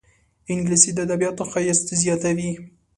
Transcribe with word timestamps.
انګلیسي 0.51 0.91
د 0.93 0.97
ادبياتو 1.05 1.43
ښایست 1.51 1.87
زیاتوي 2.01 2.49